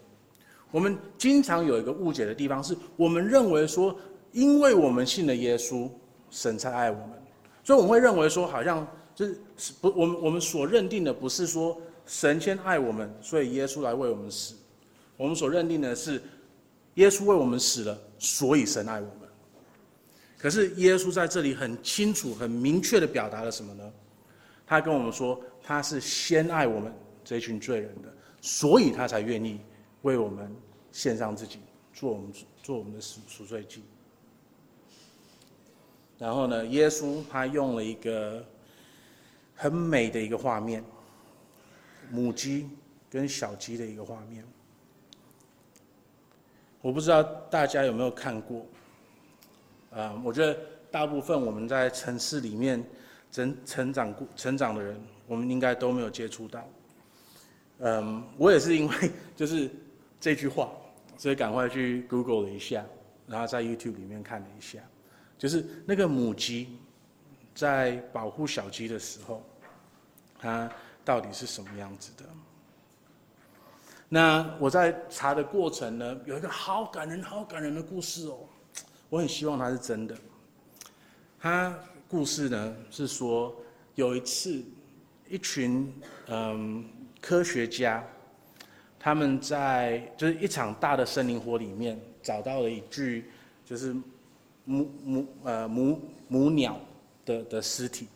[0.71, 3.97] 我们经常有一个误解的地方，是我们认为说，
[4.33, 5.89] 因为我们信了耶稣，
[6.31, 7.20] 神才爱我们。
[7.63, 9.39] 所以我们会认为说，好像就是
[9.81, 14.55] 不，我们我们所认定的不是说神先爱我们，所以耶稣来为我们死。
[15.17, 16.23] 我们所认定的是，
[16.95, 19.29] 耶稣为我们死了，所以神爱我们。
[20.39, 23.93] 可是耶稣在这里很清楚、很明确的表达了什么呢？
[24.67, 26.91] 他跟我们说，他是先爱我们
[27.23, 28.09] 这群罪人的，
[28.41, 29.61] 所以他才愿意
[30.01, 30.51] 为我们
[30.91, 31.59] 献上自己，
[31.93, 33.83] 做我们做我们的赎赎罪祭。
[36.21, 38.45] 然后呢，耶稣他用了一个
[39.57, 40.85] 很美的一个画面，
[42.11, 42.69] 母鸡
[43.09, 44.45] 跟小鸡的一个画面。
[46.83, 48.67] 我不知道大家有没有看过，
[49.93, 50.55] 啊，我觉得
[50.91, 52.85] 大部分我们在城市里面
[53.33, 56.69] 成成长过成长的人，我们应该都没有接触到。
[57.79, 58.95] 嗯，我也是因为
[59.35, 59.71] 就是
[60.21, 60.71] 这句话，
[61.17, 62.85] 所以赶快去 Google 了一下，
[63.27, 64.81] 然后在 YouTube 里面看了一下。
[65.41, 66.77] 就是那个母鸡
[67.55, 69.43] 在保护小鸡的时候，
[70.39, 70.71] 它
[71.03, 72.25] 到底是什么样子的？
[74.07, 78.41] 那我在查的过程呢，有一个好感人、好感人的故事哦，
[79.09, 80.15] 我很希望它是真的。
[81.41, 81.75] 它
[82.07, 83.57] 故事呢是说，
[83.95, 84.63] 有一次，
[85.27, 85.91] 一群
[86.27, 86.85] 嗯
[87.19, 88.05] 科学家，
[88.99, 93.31] 他们在就是一场大的森林火里面找到了一具
[93.65, 93.97] 就是。
[94.71, 96.81] 母母呃母母鸟
[97.25, 98.07] 的的尸体，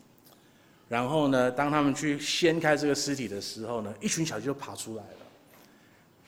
[0.88, 5.18] 然后呢，当他们去掀开这个尸体的时候呢，一群小鸡就爬出来了。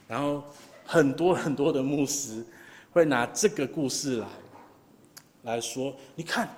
[0.08, 0.42] 然后
[0.84, 2.44] 很多很多的牧师
[2.90, 4.26] 会拿这个故事来
[5.44, 6.48] 来说，你看，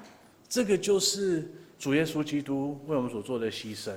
[0.49, 1.47] 这个就是
[1.79, 3.93] 主耶稣基督为我们所做的牺牲。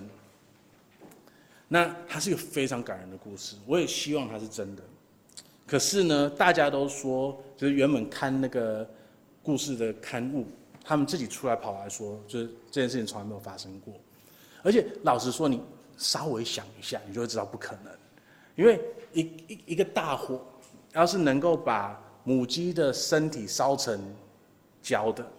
[1.69, 4.83] 那它是一个非常感人的故事，我也希望它是真的。
[5.65, 8.85] 可是呢，大家都说，就是原本看那个。
[9.51, 10.47] 故事的刊物，
[10.81, 13.93] 他们自己出来跑来说，就是这件事情从来没有发生过。
[14.63, 15.61] 而且老实说，你
[15.97, 17.93] 稍微想一下，你就会知道不可能。
[18.55, 18.79] 因为
[19.11, 20.41] 一一一个大火，
[20.93, 23.99] 要是能够把母鸡的身体烧成
[24.81, 25.29] 焦的，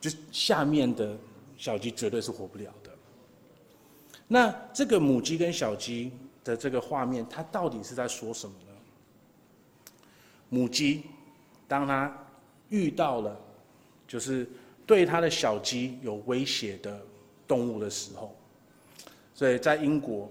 [0.00, 1.16] 就下面的
[1.56, 2.90] 小鸡绝对是活不了的。
[4.26, 6.10] 那这个母鸡跟小鸡
[6.42, 9.92] 的这个画面，它到底是在说什么呢？
[10.48, 11.04] 母鸡，
[11.68, 12.12] 当它
[12.74, 13.40] 遇到了
[14.08, 14.44] 就是
[14.84, 17.00] 对他的小鸡有威胁的
[17.46, 18.34] 动物的时候。
[19.32, 20.30] 所以在英国，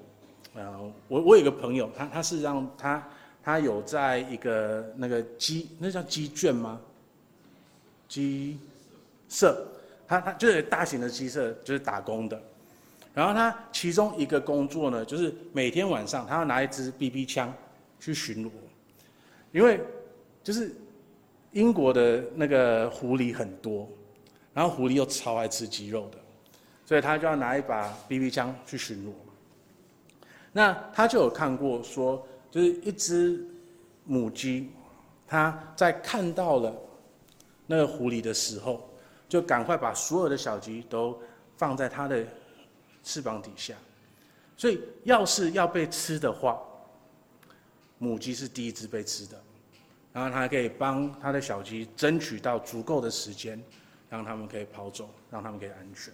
[0.54, 3.10] 呃，我我有个朋友，他他是让他
[3.42, 6.80] 他有在一个那个鸡，那叫鸡圈吗？
[8.08, 8.58] 鸡
[9.28, 9.66] 舍，
[10.08, 12.42] 他他就是大型的鸡舍，就是打工的。
[13.14, 17.54] 然后他其中一个工作呢，就是每天晚上他要拿一支 BB 枪
[18.00, 18.50] 去巡逻，
[19.52, 19.80] 因为
[20.44, 20.74] 就是
[21.54, 23.90] 英国的那个狐狸很多，
[24.54, 26.18] 然后狐狸又超爱吃鸡肉的。
[26.86, 29.14] 所以他就要拿一把 BB 枪去巡逻。
[30.52, 33.44] 那他就有看过说，就是一只
[34.04, 34.70] 母鸡，
[35.26, 36.76] 它在看到了
[37.66, 38.90] 那个狐狸的时候，
[39.30, 41.20] 就赶快把所有的小鸡都
[41.56, 42.24] 放在它的
[43.02, 43.74] 翅膀底下。
[44.58, 46.62] 所以要是要被吃的话，
[47.98, 49.42] 母鸡是第一只被吃的，
[50.14, 53.62] 然后它可以帮他的小鸡争取到足够的时间，
[54.10, 56.14] 让他们可以跑走，让他们可以安全。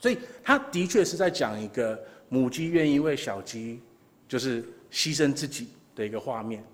[0.00, 3.80] 所以他的确是在讲一个母鸡愿意为小鸡，
[4.26, 6.64] 就是牺牲自己的一个画面。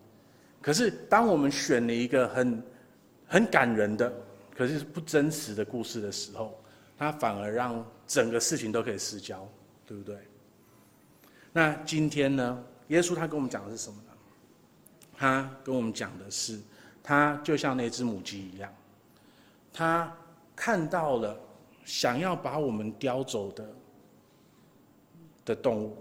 [0.63, 2.63] 可是当我们选了一个很
[3.27, 4.13] 很感人的，
[4.57, 6.59] 可是不真实的故事的时候，
[6.97, 9.47] 他反而让整个事情都可以失焦，
[9.85, 10.17] 对不对？
[11.53, 13.97] 那今天呢，耶稣他跟我们讲的是什么？
[15.17, 16.61] 他跟我们讲的是，
[17.03, 18.73] 他就像那只母鸡一样，
[19.73, 20.15] 他
[20.55, 21.41] 看到了。
[21.85, 23.73] 想要把我们叼走的
[25.45, 25.97] 的动物，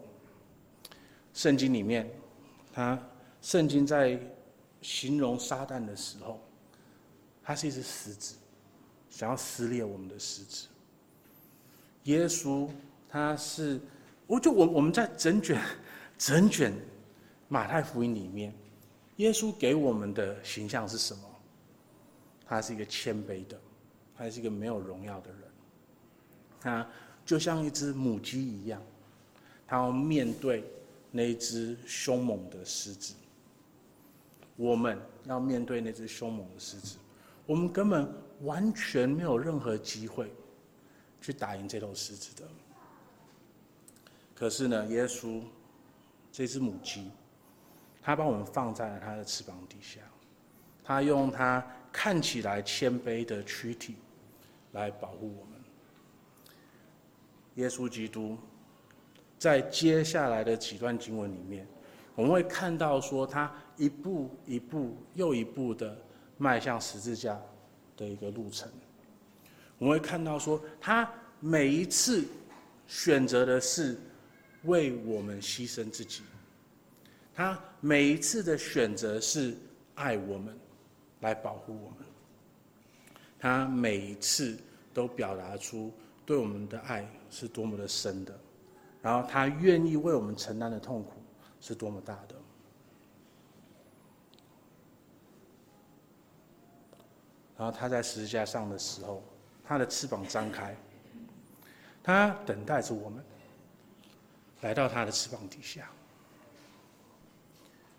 [1.32, 2.10] 圣经里面，
[2.74, 3.00] 他
[3.40, 4.20] 圣经在
[4.82, 6.42] 形容撒旦的时候，
[7.44, 8.36] 他是一只狮子，
[9.12, 10.66] 想要撕裂我们的狮子。
[12.06, 12.68] 耶稣
[13.08, 13.80] 他是，
[14.26, 15.62] 我就我我们在整卷
[16.18, 16.74] 整卷
[17.48, 18.52] 马太福音里面，
[19.18, 21.24] 耶稣给我们的形象是什么？
[22.46, 23.60] 他是一个谦卑的，
[24.16, 25.40] 他是一个没有荣耀的人。
[26.60, 26.88] 他
[27.26, 28.82] 就像一只母鸡一样，
[29.68, 30.64] 他要面对
[31.12, 33.14] 那只凶猛的狮子。
[34.58, 36.98] 我们要面对那只凶猛的狮子，
[37.46, 38.08] 我们根本
[38.42, 40.32] 完全没有任何机会
[41.20, 42.48] 去打赢这头狮子的。
[44.34, 45.42] 可是呢，耶稣
[46.32, 47.10] 这只母鸡，
[48.06, 50.00] 他把我们放在了他的翅膀底下，
[50.84, 53.96] 他用他看起来谦卑的躯体
[54.74, 55.60] 来保护我们。
[57.56, 58.38] 耶稣基督
[59.40, 61.66] 在接下来的几段经文里面，
[62.14, 65.98] 我们会看到说他一步一步又一步的
[66.38, 67.42] 迈向十字架
[67.98, 68.72] 的一个路程。
[69.80, 72.24] 我们会看到说他每一次
[72.86, 73.98] 选择的是
[74.66, 76.22] 为我们牺牲自己，
[77.36, 79.58] 他每一次的选择是
[79.96, 80.58] 爱我们，
[81.20, 81.98] 来保护我们，
[83.38, 84.58] 他每一次
[84.94, 85.94] 都表达出
[86.26, 88.40] 对我们的爱是多么的深的，
[89.02, 91.12] 然后他愿意为我们承担的痛苦
[91.60, 92.36] 是多么大的。
[97.58, 99.22] 然后他在十字架上的时候，
[99.64, 100.76] 他的翅膀张开，
[102.02, 103.24] 他等待着我们
[104.62, 105.90] 来到他的翅膀底下。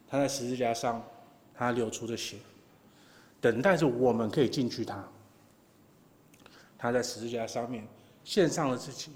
[0.08, 1.02] 他在十字架上，
[1.54, 2.38] 他流出的血，
[3.40, 5.06] 等待着我们可以进去他。
[6.78, 7.86] 他在十字架上面。
[8.26, 9.12] 献上了自己，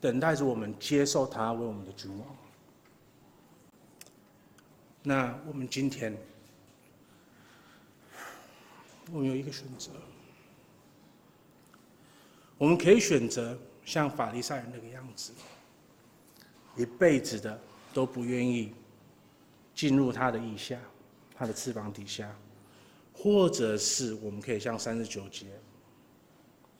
[0.00, 2.36] 等待着我们接受他为我们的君王。
[5.04, 6.12] 那我们今天，
[9.12, 9.92] 我们有一个选择，
[12.58, 15.32] 我们可以选择像法利赛人那个样子，
[16.74, 17.56] 一辈子的
[17.94, 18.74] 都不愿意
[19.76, 20.76] 进入他的意下，
[21.36, 22.34] 他的翅膀底下，
[23.12, 25.46] 或者是我们可以像三十九节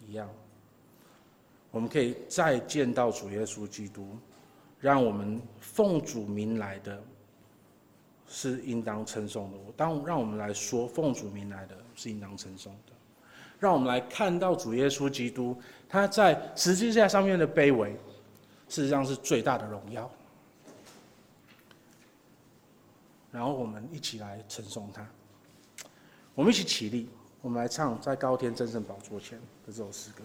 [0.09, 0.28] 一样。
[1.70, 4.16] 我们可以再见到主耶稣基督，
[4.80, 6.99] 让我们奉主名来的，
[8.26, 9.59] 是应当称颂的。
[9.76, 12.92] 当让我们来说奉主名来的，是应当称颂的。
[13.59, 15.55] 让我们来看到主耶稣基督，
[15.86, 17.90] 他在十字架上面的卑微，
[18.70, 20.11] 事实上是最大的荣耀。
[23.37, 25.07] 然后我们一起来称颂他。
[26.34, 27.07] 我们一起起立，
[27.43, 30.24] 我们来唱在高天真圣宝座前的这首诗歌。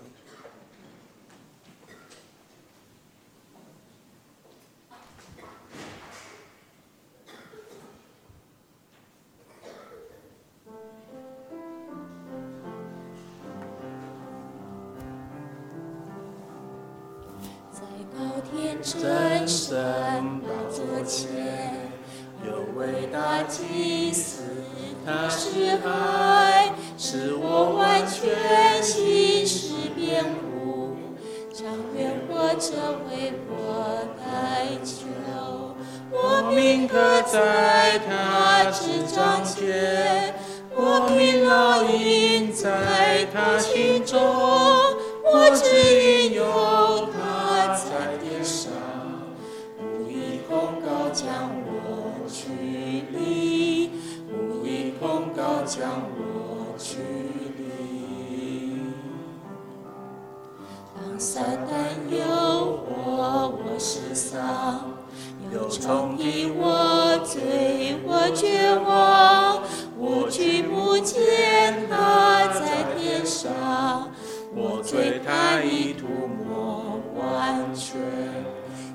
[67.32, 69.64] 罪，我绝望，
[69.98, 74.12] 我举目见他在天上，
[74.54, 77.96] 我最他已涂抹完全，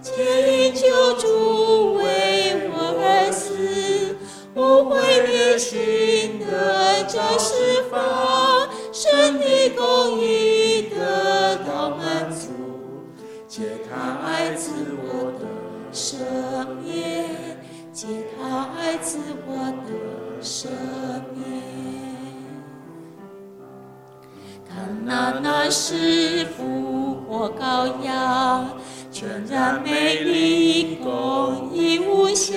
[0.02, 4.18] 且因救主为我而死，
[4.54, 7.54] 我为烈心得着释
[7.90, 7.98] 放，
[18.96, 19.52] 他爱子我
[19.84, 19.92] 的
[20.42, 20.68] 赦
[21.34, 21.44] 免。
[24.66, 28.70] 看那，那是复活羔羊，
[29.12, 32.56] 全然美丽，公义无瑕，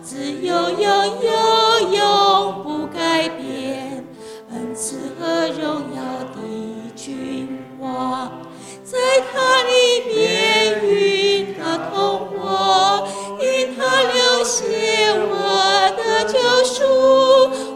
[0.00, 1.32] 自有永有，
[1.92, 4.04] 永不改变，
[4.52, 6.02] 恩赐和荣耀
[6.34, 6.38] 的
[6.94, 8.30] 君王，
[8.84, 8.96] 在
[9.32, 9.34] 他
[9.64, 9.72] 里
[10.06, 11.60] 面与他
[11.92, 12.28] 同。
[12.34, 12.91] 我因他流血，
[15.18, 16.78] 我的救赎，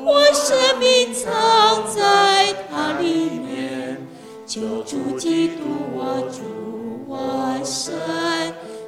[0.05, 3.99] 我生命藏在它里面。
[4.47, 5.65] 救主基督，
[5.95, 6.39] 我主
[7.09, 7.93] 我神，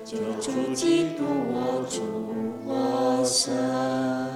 [0.05, 2.01] 救主基督，我主
[2.65, 4.28] 我神。